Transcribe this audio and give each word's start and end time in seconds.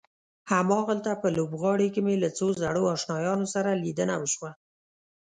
هماغلته 0.53 1.11
په 1.21 1.27
لوبغالي 1.37 1.87
کې 1.93 2.01
مې 2.05 2.15
له 2.23 2.29
څو 2.37 2.47
زړو 2.61 2.83
آشنایانو 2.95 3.45
سره 3.53 3.79
لیدنه 3.83 4.15
وشوه. 4.19 4.51